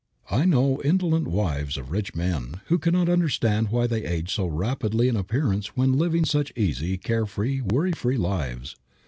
[0.31, 5.07] I know indolent wives of rich men, who cannot understand why they age so rapidly
[5.07, 8.75] in appearance when living such easy, care free, worry free lives.